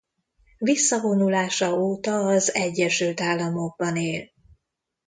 Visszavonulása 0.57 1.73
óta 1.79 2.17
az 2.27 2.53
Egyesült 2.53 3.21
Államokban 3.21 3.95
él. 3.95 4.29